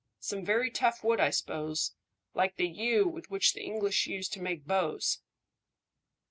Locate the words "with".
3.07-3.29